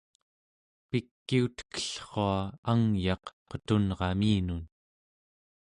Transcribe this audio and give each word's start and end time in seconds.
pikiutekellrua 0.89 2.33
angyaq 2.71 3.23
qetunraminun 3.49 4.61